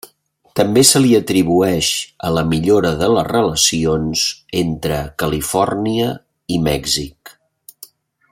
També 0.59 0.83
se 0.91 1.01
li 1.01 1.09
atribueix 1.17 1.89
a 2.29 2.31
la 2.37 2.43
millora 2.53 2.93
de 3.03 3.11
les 3.17 3.29
relacions 3.29 4.25
entre 4.63 4.99
Califòrnia 5.25 6.11
i 6.57 6.61
Mèxic. 6.71 7.37